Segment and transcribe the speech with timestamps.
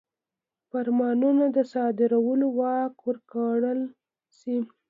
[0.69, 3.79] فرمانونو د صادرولو واک ورکړل
[4.37, 4.55] شي.